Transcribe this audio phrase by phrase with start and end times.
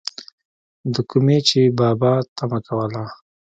[0.93, 3.03] دَکومې چې بابا طمع لرله،